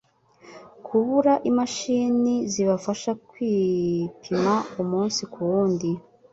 [0.85, 5.89] kubura imashini zibafasha kwipima umunsi ku wundi